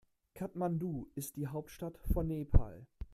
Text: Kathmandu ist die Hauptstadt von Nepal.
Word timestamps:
Kathmandu 0.33 1.11
ist 1.13 1.35
die 1.35 1.45
Hauptstadt 1.45 1.99
von 2.11 2.25
Nepal. 2.27 2.87